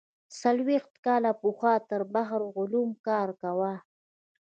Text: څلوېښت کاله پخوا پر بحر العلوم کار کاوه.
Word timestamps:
څلوېښت 0.39 0.93
کاله 1.05 1.31
پخوا 1.41 1.73
پر 1.89 2.01
بحر 2.13 2.39
العلوم 2.49 2.89
کار 3.07 3.29
کاوه. 3.41 3.73